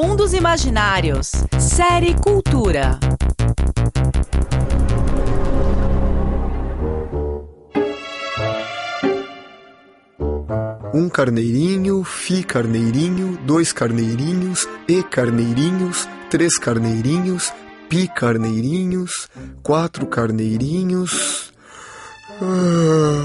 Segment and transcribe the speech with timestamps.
[0.00, 1.32] Mundos Imaginários.
[1.58, 3.00] Série Cultura.
[10.94, 17.52] Um carneirinho, fi carneirinho, dois carneirinhos, e carneirinhos, três carneirinhos,
[17.88, 19.28] pi carneirinhos,
[19.64, 21.52] quatro carneirinhos,
[22.40, 23.24] ah,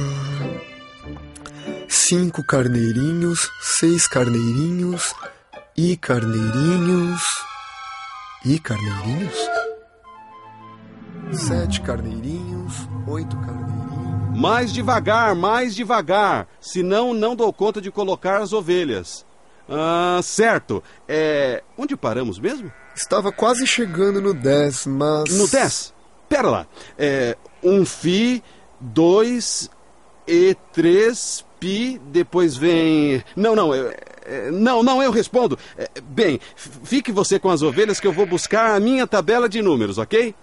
[1.88, 5.14] cinco carneirinhos, seis carneirinhos,
[5.76, 7.24] e carneirinhos,
[8.46, 9.36] e carneirinhos,
[11.32, 14.40] sete carneirinhos, oito carneirinhos.
[14.40, 19.26] Mais devagar, mais devagar, senão não dou conta de colocar as ovelhas.
[19.68, 20.84] Ah, certo.
[21.08, 21.64] É.
[21.78, 22.72] Onde paramos mesmo?
[22.96, 25.36] Estava quase chegando no 10, mas.
[25.36, 25.94] No 10?
[26.30, 26.68] Pera lá.
[26.98, 27.38] É.
[27.64, 28.44] Um Fi,
[28.80, 29.70] dois
[30.28, 33.24] e três Pi, depois vem.
[33.36, 34.13] Não, não, é, é,
[34.52, 35.58] não, não, eu respondo.
[35.78, 39.62] É, bem, fique você com as ovelhas que eu vou buscar a minha tabela de
[39.62, 40.36] números, ok?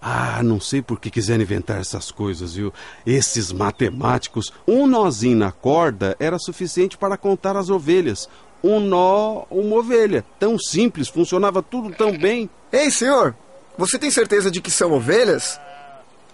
[0.00, 2.72] Ah, não sei por que quiseram inventar essas coisas, viu?
[3.04, 8.28] Esses matemáticos, um nozinho na corda era suficiente para contar as ovelhas.
[8.62, 10.24] Um nó, uma ovelha.
[10.38, 12.48] Tão simples, funcionava tudo tão bem.
[12.72, 13.34] Ei, senhor,
[13.76, 15.60] você tem certeza de que são ovelhas?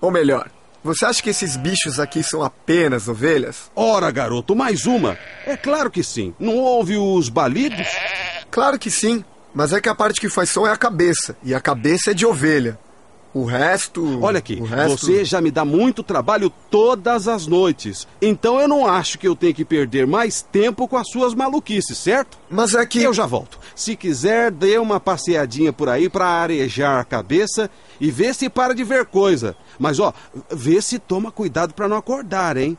[0.00, 0.50] Ou melhor,
[0.84, 3.70] você acha que esses bichos aqui são apenas ovelhas?
[3.74, 5.16] Ora, garoto, mais uma.
[5.46, 6.34] É claro que sim.
[6.38, 7.88] Não houve os balidos?
[8.50, 9.24] Claro que sim,
[9.54, 12.14] mas é que a parte que faz som é a cabeça, e a cabeça é
[12.14, 12.78] de ovelha.
[13.34, 14.22] O resto.
[14.22, 15.06] Olha aqui, resto...
[15.06, 18.06] você já me dá muito trabalho todas as noites.
[18.22, 21.98] Então eu não acho que eu tenho que perder mais tempo com as suas maluquices,
[21.98, 22.38] certo?
[22.48, 23.02] Mas é que.
[23.02, 23.58] Eu já volto.
[23.74, 27.68] Se quiser, dê uma passeadinha por aí para arejar a cabeça
[28.00, 29.56] e vê se para de ver coisa.
[29.80, 30.14] Mas ó,
[30.52, 32.78] vê se toma cuidado para não acordar, hein?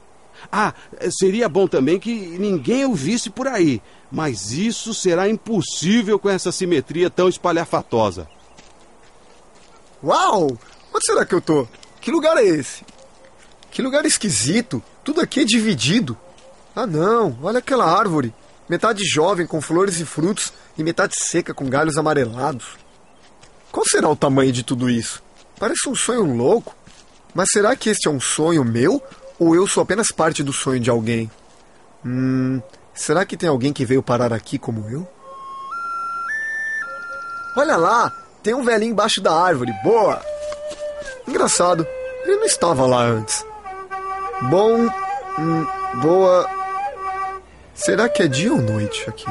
[0.50, 0.74] Ah,
[1.12, 3.82] seria bom também que ninguém o visse por aí.
[4.10, 8.28] Mas isso será impossível com essa simetria tão espalhafatosa.
[10.06, 10.46] Uau!
[10.94, 11.68] Onde será que eu tô?
[12.00, 12.86] Que lugar é esse?
[13.72, 14.82] Que lugar esquisito.
[15.04, 16.16] Tudo aqui é dividido.
[16.76, 17.36] Ah, não.
[17.42, 18.32] Olha aquela árvore.
[18.70, 22.78] Metade jovem com flores e frutos e metade seca com galhos amarelados.
[23.72, 25.24] Qual será o tamanho de tudo isso?
[25.60, 26.76] Parece um sonho louco.
[27.34, 29.02] Mas será que este é um sonho meu
[29.40, 31.32] ou eu sou apenas parte do sonho de alguém?
[32.06, 32.62] Hum,
[32.94, 35.08] será que tem alguém que veio parar aqui como eu?
[37.58, 39.74] Olha lá, tem um velhinho embaixo da árvore.
[39.84, 40.24] Boa!
[41.28, 41.86] Engraçado,
[42.24, 43.44] ele não estava lá antes.
[44.52, 44.88] Bom.
[45.40, 45.66] Hum,
[46.00, 46.48] boa.
[47.74, 49.26] Será que é dia ou noite aqui?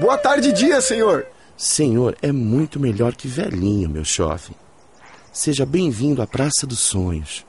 [0.00, 1.24] Boa tarde, dia, senhor!
[1.56, 4.56] Senhor, é muito melhor que velhinho, meu jovem.
[5.32, 7.46] Seja bem-vindo à Praça dos Sonhos.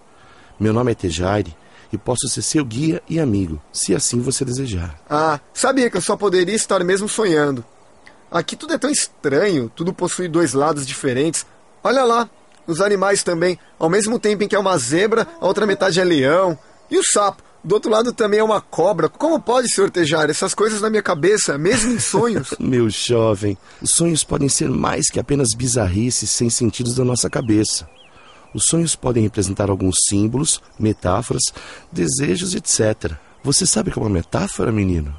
[0.59, 1.57] Meu nome é Tejaire
[1.91, 4.96] e posso ser seu guia e amigo, se assim você desejar.
[5.09, 7.66] Ah, sabia que eu só poderia estar mesmo sonhando.
[8.33, 11.45] Aqui tudo é tão estranho, tudo possui dois lados diferentes.
[11.83, 12.27] Olha lá,
[12.66, 13.59] os animais também.
[13.77, 16.57] Ao mesmo tempo em que é uma zebra, a outra metade é leão.
[16.89, 19.07] E o sapo, do outro lado também é uma cobra.
[19.07, 22.55] Como pode, senhor Tejar, essas coisas na minha cabeça, mesmo em sonhos?
[22.59, 27.88] Meu jovem, os sonhos podem ser mais que apenas bizarrices sem sentidos da nossa cabeça.
[28.51, 31.43] Os sonhos podem representar alguns símbolos, metáforas,
[31.91, 33.13] desejos, etc.
[33.43, 35.16] Você sabe o que é uma metáfora, menino?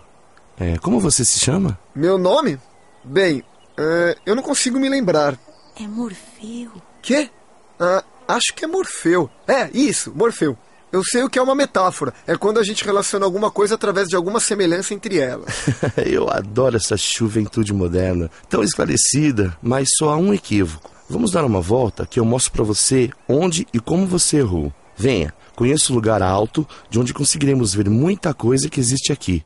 [0.58, 1.78] É, como você se chama?
[1.94, 2.58] Meu nome?
[3.04, 5.38] Bem, uh, eu não consigo me lembrar.
[5.78, 6.70] É Morfeu.
[7.02, 7.30] Quê?
[7.78, 9.28] Uh, acho que é Morfeu.
[9.46, 10.56] É, isso, Morfeu.
[10.90, 12.14] Eu sei o que é uma metáfora.
[12.24, 15.66] É quando a gente relaciona alguma coisa através de alguma semelhança entre elas.
[16.06, 20.92] eu adoro essa juventude moderna, tão esclarecida, mas só há um equívoco.
[21.10, 24.72] Vamos dar uma volta que eu mostro para você onde e como você errou.
[24.96, 29.44] Venha, conheça o lugar alto de onde conseguiremos ver muita coisa que existe aqui.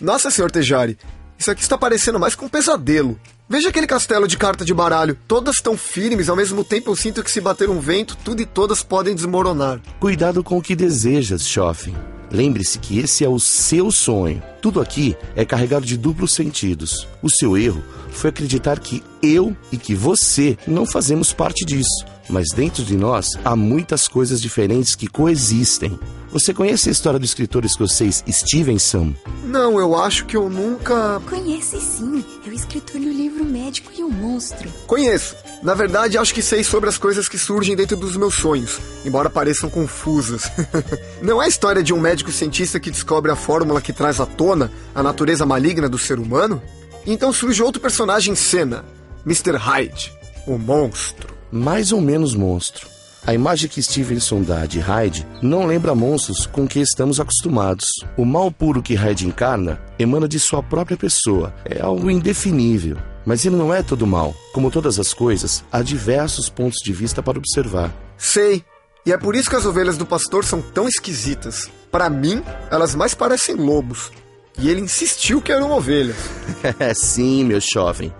[0.00, 0.96] Nossa, senhor Tejari,
[1.38, 3.18] isso aqui está parecendo mais com um pesadelo.
[3.48, 5.16] Veja aquele castelo de carta de baralho.
[5.26, 8.46] Todas tão firmes, ao mesmo tempo eu sinto que se bater um vento, tudo e
[8.46, 9.80] todas podem desmoronar.
[9.98, 11.94] Cuidado com o que desejas, Choffin.
[12.30, 14.42] Lembre-se que esse é o seu sonho.
[14.60, 17.08] Tudo aqui é carregado de duplos sentidos.
[17.22, 22.04] O seu erro foi acreditar que eu e que você não fazemos parte disso.
[22.28, 25.98] Mas dentro de nós há muitas coisas diferentes que coexistem.
[26.30, 29.14] Você conhece a história do escritor escocês Stevenson?
[29.44, 31.20] Não, eu acho que eu nunca.
[31.28, 32.22] Conhece sim.
[32.46, 34.68] É o escritor do livro Médico e o Monstro.
[34.86, 35.34] Conheço.
[35.62, 39.30] Na verdade, acho que sei sobre as coisas que surgem dentro dos meus sonhos, embora
[39.30, 40.52] pareçam confusas.
[41.22, 44.26] Não é a história de um médico cientista que descobre a fórmula que traz à
[44.26, 46.62] tona a natureza maligna do ser humano?
[47.06, 48.84] Então surge outro personagem em cena,
[49.24, 49.56] Mr.
[49.56, 50.12] Hyde,
[50.46, 51.34] o monstro.
[51.50, 52.97] Mais ou menos monstro.
[53.28, 57.86] A imagem que Stevenson dá de Hyde não lembra monstros com que estamos acostumados.
[58.16, 61.54] O mal puro que Hyde encarna emana de sua própria pessoa.
[61.62, 62.96] É algo indefinível.
[63.26, 64.34] Mas ele não é todo mal.
[64.54, 67.94] Como todas as coisas, há diversos pontos de vista para observar.
[68.16, 68.64] Sei.
[69.04, 71.70] E é por isso que as ovelhas do pastor são tão esquisitas.
[71.90, 74.10] Para mim, elas mais parecem lobos.
[74.58, 76.16] E ele insistiu que eram ovelhas.
[76.96, 78.10] Sim, meu jovem.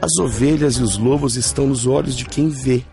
[0.00, 2.84] As ovelhas e os lobos estão nos olhos de quem vê.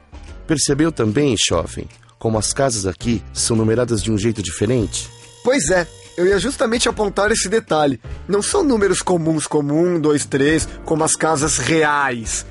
[0.51, 1.87] Percebeu também, jovem,
[2.19, 5.09] como as casas aqui são numeradas de um jeito diferente?
[5.45, 5.87] Pois é,
[6.17, 8.01] eu ia justamente apontar esse detalhe.
[8.27, 12.45] Não são números comuns como 1, 2, 3, como as casas reais.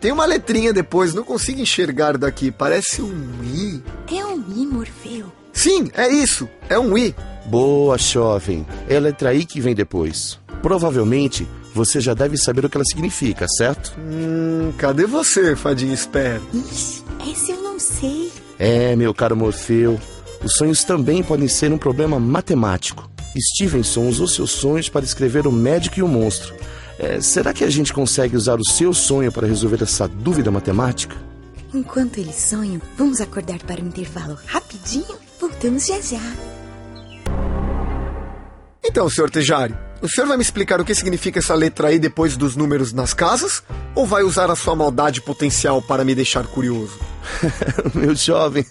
[0.00, 2.50] Tem uma letrinha depois, não consigo enxergar daqui.
[2.50, 3.82] Parece um I.
[4.10, 5.30] É um I, Morfeu.
[5.52, 6.48] Sim, é isso.
[6.70, 7.14] É um I.
[7.44, 8.66] Boa, jovem.
[8.88, 10.38] É a letra I que vem depois.
[10.62, 13.94] Provavelmente você já deve saber o que ela significa, certo?
[13.98, 16.99] Hum, cadê você, fadinha eu não
[18.00, 18.32] sei.
[18.58, 20.00] É, meu caro Morfeu,
[20.42, 23.08] os sonhos também podem ser um problema matemático.
[23.38, 26.54] Stevenson usou seus sonhos para escrever O Médico e o Monstro.
[26.98, 31.16] É, será que a gente consegue usar o seu sonho para resolver essa dúvida matemática?
[31.72, 35.16] Enquanto eles sonham, vamos acordar para o intervalo rapidinho?
[35.40, 36.20] Voltamos já já.
[38.84, 42.36] Então, senhor Tejari, o senhor vai me explicar o que significa essa letra aí depois
[42.36, 43.62] dos números nas casas?
[43.94, 46.98] Ou vai usar a sua maldade potencial para me deixar curioso?
[47.94, 48.64] Meu jovem,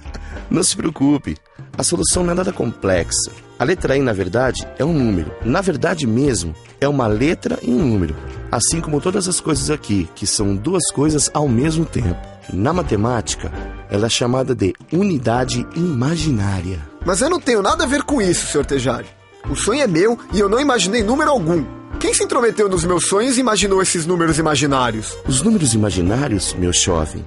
[0.50, 1.36] não se preocupe.
[1.76, 3.32] A solução não é nada complexa.
[3.58, 5.32] A letra I, na verdade, é um número.
[5.44, 8.14] Na verdade mesmo, é uma letra e um número.
[8.52, 12.20] Assim como todas as coisas aqui, que são duas coisas ao mesmo tempo.
[12.52, 13.50] Na matemática,
[13.90, 16.78] ela é chamada de unidade imaginária.
[17.04, 19.06] Mas eu não tenho nada a ver com isso, senhor Tejari.
[19.48, 21.64] O sonho é meu e eu não imaginei número algum.
[22.00, 25.16] Quem se intrometeu nos meus sonhos e imaginou esses números imaginários?
[25.28, 27.24] Os números imaginários, meu jovem,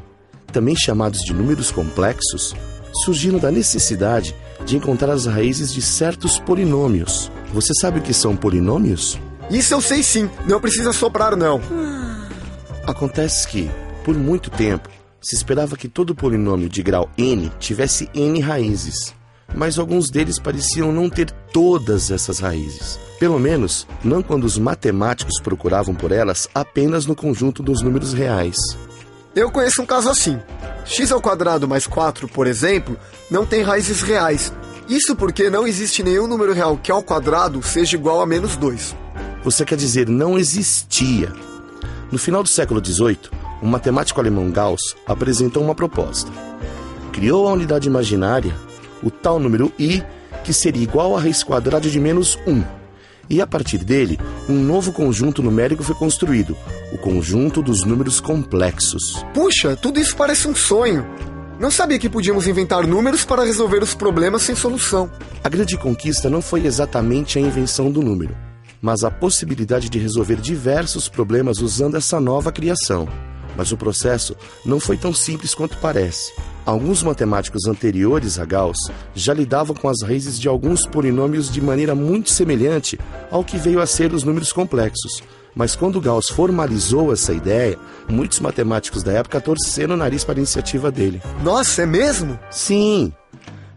[0.51, 2.55] também chamados de números complexos,
[3.03, 4.35] surgiram da necessidade
[4.65, 7.31] de encontrar as raízes de certos polinômios.
[7.53, 9.19] Você sabe o que são polinômios?
[9.51, 11.61] Isso eu sei sim, não precisa soprar não.
[12.85, 13.69] Acontece que,
[14.03, 14.89] por muito tempo,
[15.21, 19.16] se esperava que todo polinômio de grau n tivesse n raízes
[19.55, 22.99] mas alguns deles pareciam não ter todas essas raízes.
[23.19, 28.55] Pelo menos, não quando os matemáticos procuravam por elas apenas no conjunto dos números reais.
[29.35, 30.39] Eu conheço um caso assim.
[30.85, 32.97] x ao quadrado mais 4, por exemplo,
[33.29, 34.51] não tem raízes reais.
[34.89, 38.95] Isso porque não existe nenhum número real que ao quadrado seja igual a menos 2.
[39.43, 41.31] Você quer dizer não existia.
[42.11, 43.19] No final do século XVIII,
[43.61, 46.31] um matemático alemão Gauss apresentou uma proposta.
[47.11, 48.55] Criou a unidade imaginária
[49.03, 50.03] o tal número i,
[50.44, 52.63] que seria igual a raiz quadrada de menos 1.
[53.29, 54.17] E a partir dele,
[54.47, 56.55] um novo conjunto numérico foi construído,
[56.94, 59.25] o conjunto dos números complexos.
[59.33, 61.05] Puxa, tudo isso parece um sonho.
[61.59, 65.11] Não sabia que podíamos inventar números para resolver os problemas sem solução.
[65.43, 68.38] A grande conquista não foi exatamente a invenção do número,
[68.81, 73.09] mas a possibilidade de resolver diversos problemas usando essa nova criação.
[73.57, 76.31] Mas o processo não foi tão simples quanto parece.
[76.67, 81.95] Alguns matemáticos anteriores a Gauss já lidavam com as raízes de alguns polinômios de maneira
[81.95, 82.99] muito semelhante
[83.31, 85.23] ao que veio a ser os números complexos.
[85.55, 87.79] Mas quando Gauss formalizou essa ideia,
[88.09, 91.21] muitos matemáticos da época torceram o nariz para a iniciativa dele.
[91.41, 92.37] Nossa, é mesmo?
[92.51, 93.13] Sim!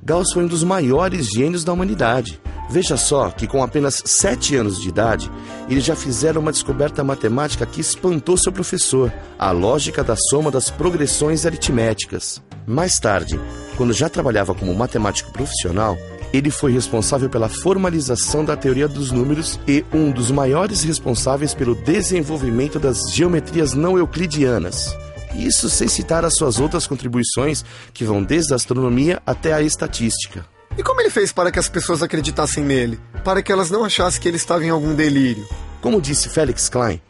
[0.02, 2.40] Gauss foi um dos maiores gênios da humanidade.
[2.70, 5.28] Veja só que com apenas sete anos de idade,
[5.68, 10.70] ele já fizeram uma descoberta matemática que espantou seu professor, a lógica da soma das
[10.70, 12.40] progressões aritméticas.
[12.64, 13.40] Mais tarde,
[13.76, 15.98] quando já trabalhava como matemático profissional,
[16.32, 21.74] ele foi responsável pela formalização da teoria dos números e um dos maiores responsáveis pelo
[21.74, 24.96] desenvolvimento das geometrias não euclidianas.
[25.34, 30.46] Isso sem citar as suas outras contribuições, que vão desde a astronomia até a estatística.
[30.80, 32.98] E como ele fez para que as pessoas acreditassem nele?
[33.22, 35.46] Para que elas não achassem que ele estava em algum delírio?
[35.78, 37.02] Como disse Felix Klein,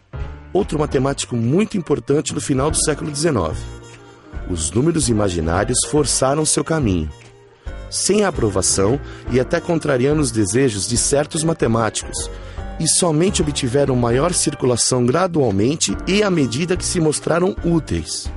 [0.52, 3.56] outro matemático muito importante no final do século XIX,
[4.50, 7.08] os números imaginários forçaram seu caminho.
[7.88, 9.00] Sem a aprovação
[9.30, 12.28] e até contrariando os desejos de certos matemáticos,
[12.80, 18.28] e somente obtiveram maior circulação gradualmente e à medida que se mostraram úteis.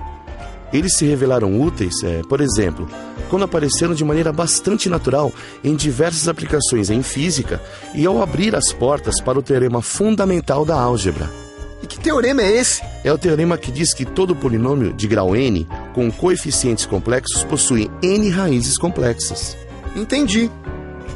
[0.74, 2.90] Eles se revelaram úteis, é, por exemplo,
[3.30, 5.32] quando apareceram de maneira bastante natural
[5.64, 7.62] em diversas aplicações em física
[7.94, 11.30] e ao abrir as portas para o teorema fundamental da álgebra.
[11.84, 12.82] E que teorema é esse?
[13.04, 17.92] É o teorema que diz que todo polinômio de grau n com coeficientes complexos possui
[18.02, 19.56] n raízes complexas.
[19.96, 20.50] Entendi.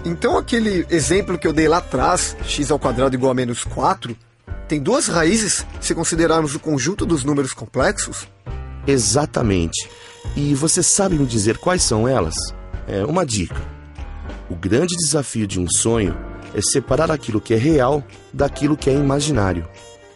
[0.06, 4.16] Então aquele exemplo que eu dei lá atrás, x ao quadrado igual a menos 4,
[4.68, 8.28] tem duas raízes se considerarmos o conjunto dos números complexos?
[8.88, 9.90] Exatamente.
[10.36, 12.36] E você sabe me dizer quais são elas?
[12.88, 13.62] É uma dica.
[14.50, 16.18] O grande desafio de um sonho
[16.54, 18.04] é separar aquilo que é real
[18.34, 19.68] daquilo que é imaginário.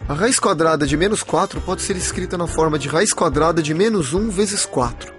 [0.07, 3.73] A raiz quadrada de menos 4 pode ser escrita na forma de raiz quadrada de
[3.73, 5.13] menos 1 vezes 4.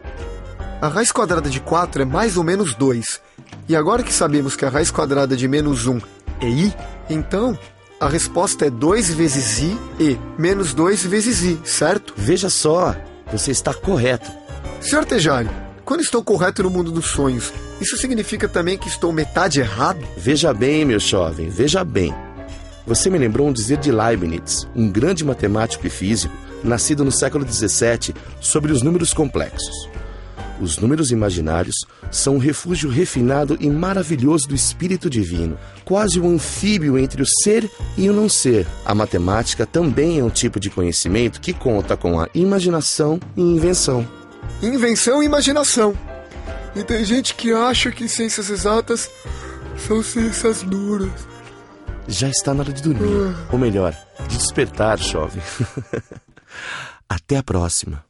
[0.80, 3.20] A raiz quadrada de 4 é mais ou menos 2.
[3.68, 6.00] E agora que sabemos que a raiz quadrada de menos 1
[6.40, 6.74] é i,
[7.08, 7.56] então
[8.00, 12.12] a resposta é 2 vezes i e menos 2 vezes i, certo?
[12.16, 12.96] Veja só,
[13.32, 14.30] você está correto.
[14.80, 15.04] Sr.
[15.06, 15.48] Tejari,
[15.84, 20.06] quando estou correto no mundo dos sonhos, isso significa também que estou metade errado?
[20.16, 22.14] Veja bem, meu jovem, veja bem.
[22.86, 27.46] Você me lembrou um dizer de Leibniz, um grande matemático e físico, nascido no século
[27.50, 29.88] XVII, sobre os números complexos.
[30.60, 31.74] Os números imaginários
[32.10, 37.70] são um refúgio refinado e maravilhoso do espírito divino, quase um anfíbio entre o ser
[37.96, 38.66] e o não ser.
[38.84, 44.06] A matemática também é um tipo de conhecimento que conta com a imaginação e invenção.
[44.62, 45.96] Invenção e imaginação.
[46.74, 49.10] E tem gente que acha que ciências exatas
[49.86, 51.10] são ciências duras.
[52.08, 53.34] Já está na hora de dormir.
[53.50, 53.96] Ou melhor,
[54.28, 55.42] de despertar, jovem.
[57.08, 58.04] Até a próxima.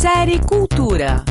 [0.00, 1.24] Série Cultura.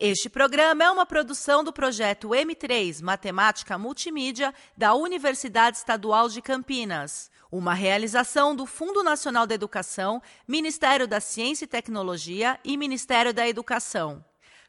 [0.00, 7.30] Este programa é uma produção do projeto M3 Matemática Multimídia da Universidade Estadual de Campinas.
[7.52, 13.46] Uma realização do Fundo Nacional da Educação, Ministério da Ciência e Tecnologia e Ministério da
[13.46, 14.24] Educação.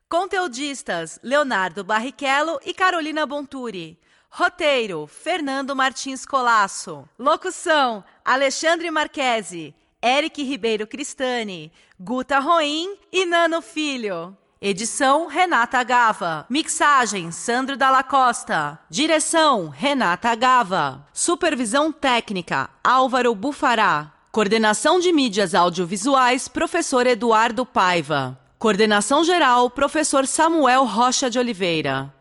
[0.08, 4.00] Conteudistas: Leonardo Barrichello e Carolina Bonturi.
[4.34, 7.04] Roteiro: Fernando Martins Colasso.
[7.20, 11.70] Locução: Alexandre Marquesi, Eric Ribeiro Cristani,
[12.00, 14.36] Guta Roim e Nano Filho.
[14.62, 16.46] Edição: Renata Gava.
[16.50, 18.80] Mixagem: Sandro Dalla Costa.
[18.90, 21.06] Direção: Renata Gava.
[21.12, 24.14] Supervisão técnica: Álvaro Bufará.
[24.32, 28.40] Coordenação de mídias audiovisuais: Professor Eduardo Paiva.
[28.58, 32.14] Coordenação geral: Professor Samuel Rocha de Oliveira.